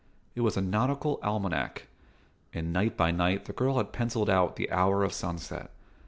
[0.33, 1.83] It was a nautical almanack,
[2.55, 5.69] and night by night the girl had pencilled out the hour of sunset.